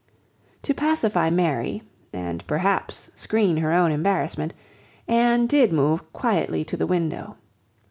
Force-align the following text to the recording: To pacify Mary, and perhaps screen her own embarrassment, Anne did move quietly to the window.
To 0.63 0.73
pacify 0.73 1.29
Mary, 1.29 1.83
and 2.11 2.43
perhaps 2.47 3.11
screen 3.13 3.57
her 3.57 3.71
own 3.71 3.91
embarrassment, 3.91 4.51
Anne 5.07 5.45
did 5.45 5.71
move 5.71 6.11
quietly 6.11 6.65
to 6.65 6.75
the 6.75 6.87
window. 6.87 7.37